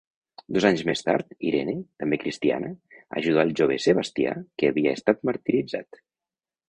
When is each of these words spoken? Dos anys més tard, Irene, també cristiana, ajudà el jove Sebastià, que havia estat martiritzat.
Dos 0.55 0.65
anys 0.69 0.79
més 0.89 1.03
tard, 1.09 1.35
Irene, 1.49 1.75
també 2.03 2.19
cristiana, 2.23 2.71
ajudà 3.21 3.45
el 3.49 3.53
jove 3.61 3.77
Sebastià, 3.85 4.33
que 4.63 4.71
havia 4.71 4.95
estat 5.01 5.23
martiritzat. 5.31 6.01